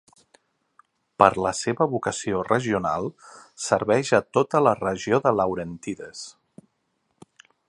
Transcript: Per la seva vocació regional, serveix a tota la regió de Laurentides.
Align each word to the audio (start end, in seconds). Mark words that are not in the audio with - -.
Per 1.23 1.27
la 1.47 1.51
seva 1.57 1.87
vocació 1.91 2.41
regional, 2.47 3.11
serveix 3.69 4.13
a 4.19 4.23
tota 4.39 4.65
la 4.69 4.77
regió 4.83 5.25
de 5.29 5.39
Laurentides. 5.41 6.29